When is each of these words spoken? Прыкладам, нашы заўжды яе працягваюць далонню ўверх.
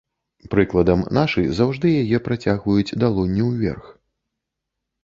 Прыкладам, 0.53 1.03
нашы 1.17 1.43
заўжды 1.59 1.93
яе 2.01 2.17
працягваюць 2.29 2.95
далонню 3.05 3.45
ўверх. 3.55 3.85